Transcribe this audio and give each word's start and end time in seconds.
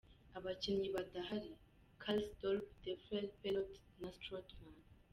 Abakinnyi 0.37 0.89
badahari: 0.95 1.51
Karsdorp 2.01 2.65
,Defrel, 2.83 3.27
Perott, 3.39 3.73
Strootman. 4.15 4.77